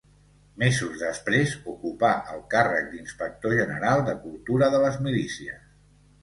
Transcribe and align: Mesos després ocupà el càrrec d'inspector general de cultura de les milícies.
Mesos 0.61 0.95
després 1.01 1.51
ocupà 1.73 2.09
el 2.35 2.41
càrrec 2.53 2.87
d'inspector 2.95 3.55
general 3.61 4.03
de 4.09 4.17
cultura 4.25 4.71
de 4.79 4.81
les 4.87 4.99
milícies. 5.09 5.71